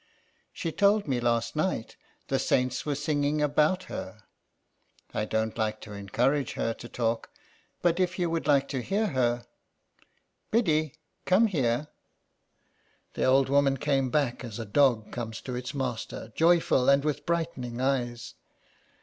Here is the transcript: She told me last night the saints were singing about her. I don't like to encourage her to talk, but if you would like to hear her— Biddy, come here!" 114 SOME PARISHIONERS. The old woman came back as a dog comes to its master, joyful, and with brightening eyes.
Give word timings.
She 0.51 0.71
told 0.71 1.07
me 1.07 1.19
last 1.19 1.55
night 1.55 1.95
the 2.27 2.39
saints 2.39 2.87
were 2.87 2.95
singing 2.95 3.39
about 3.39 3.83
her. 3.83 4.23
I 5.13 5.25
don't 5.25 5.55
like 5.59 5.79
to 5.81 5.93
encourage 5.93 6.53
her 6.53 6.73
to 6.73 6.89
talk, 6.89 7.29
but 7.83 7.99
if 7.99 8.17
you 8.17 8.27
would 8.27 8.47
like 8.47 8.67
to 8.69 8.81
hear 8.81 9.05
her— 9.09 9.45
Biddy, 10.49 10.95
come 11.25 11.45
here!" 11.45 11.87
114 13.13 13.13
SOME 13.13 13.13
PARISHIONERS. 13.13 13.13
The 13.13 13.25
old 13.25 13.49
woman 13.49 13.77
came 13.77 14.09
back 14.09 14.43
as 14.43 14.57
a 14.57 14.65
dog 14.65 15.11
comes 15.11 15.39
to 15.41 15.53
its 15.55 15.75
master, 15.75 16.31
joyful, 16.33 16.89
and 16.89 17.05
with 17.05 17.27
brightening 17.27 17.79
eyes. 17.79 18.33